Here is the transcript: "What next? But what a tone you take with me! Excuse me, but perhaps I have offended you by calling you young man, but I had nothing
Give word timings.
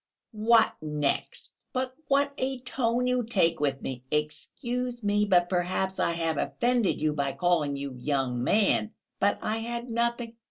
"What 0.33 0.73
next? 0.81 1.53
But 1.73 1.95
what 2.07 2.33
a 2.39 2.61
tone 2.61 3.05
you 3.05 3.21
take 3.23 3.59
with 3.59 3.83
me! 3.83 4.03
Excuse 4.09 5.03
me, 5.03 5.25
but 5.25 5.47
perhaps 5.47 5.99
I 5.99 6.13
have 6.13 6.39
offended 6.39 6.99
you 6.99 7.13
by 7.13 7.33
calling 7.33 7.75
you 7.77 7.93
young 7.93 8.43
man, 8.43 8.95
but 9.19 9.37
I 9.43 9.57
had 9.57 9.91
nothing 9.91 10.37